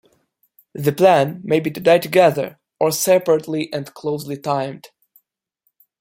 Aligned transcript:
The 0.73 0.91
plan 0.93 1.41
may 1.43 1.59
be 1.59 1.69
to 1.69 1.79
die 1.79 1.99
together, 1.99 2.57
or 2.79 2.89
separately 2.91 3.71
and 3.71 3.93
closely 3.93 4.35
timed. 4.35 4.87